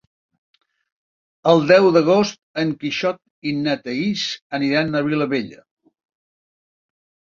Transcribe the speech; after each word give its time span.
El 1.51 1.59
deu 1.71 1.89
d'agost 1.97 2.39
en 2.63 2.73
Quixot 2.85 3.21
i 3.51 3.55
na 3.59 3.77
Thaís 3.83 4.25
aniran 4.61 4.91
a 4.91 5.03
Vilabella. 5.11 5.61